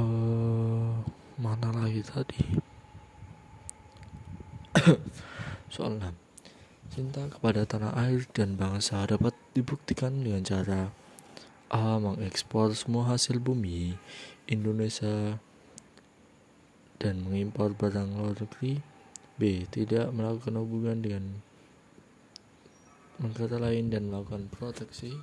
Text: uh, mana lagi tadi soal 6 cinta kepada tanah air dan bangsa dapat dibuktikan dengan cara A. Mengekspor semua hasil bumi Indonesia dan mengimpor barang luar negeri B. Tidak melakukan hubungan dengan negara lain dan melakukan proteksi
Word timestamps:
uh, 0.00 0.96
mana 1.36 1.68
lagi 1.76 2.00
tadi 2.00 2.40
soal 5.74 6.00
6 6.00 6.30
cinta 6.90 7.22
kepada 7.30 7.62
tanah 7.62 7.94
air 8.02 8.26
dan 8.34 8.58
bangsa 8.58 9.06
dapat 9.06 9.30
dibuktikan 9.54 10.26
dengan 10.26 10.42
cara 10.42 10.90
A. 11.70 12.02
Mengekspor 12.02 12.74
semua 12.74 13.14
hasil 13.14 13.38
bumi 13.38 13.94
Indonesia 14.50 15.38
dan 16.98 17.22
mengimpor 17.22 17.78
barang 17.78 18.18
luar 18.18 18.34
negeri 18.34 18.82
B. 19.38 19.70
Tidak 19.70 20.10
melakukan 20.10 20.58
hubungan 20.58 20.98
dengan 20.98 21.24
negara 23.22 23.62
lain 23.62 23.94
dan 23.94 24.10
melakukan 24.10 24.50
proteksi 24.50 25.14